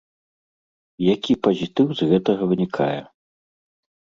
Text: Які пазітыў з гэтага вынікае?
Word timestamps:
Які 1.15 1.33
пазітыў 1.49 1.87
з 2.01 2.09
гэтага 2.13 2.43
вынікае? 2.55 2.97